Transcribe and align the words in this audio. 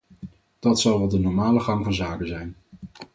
Dat 0.59 0.79
zal 0.79 0.97
wel 0.99 1.07
de 1.07 1.19
normale 1.19 1.59
gang 1.59 1.83
van 1.83 1.93
zaken 1.93 2.27
zijn. 2.27 2.55